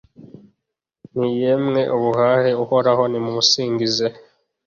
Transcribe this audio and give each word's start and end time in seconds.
nti 1.11 1.27
Yemwe 1.41 1.81
abubaha 1.93 2.49
Uhoraho 2.63 3.03
nimumusingize 3.11 4.07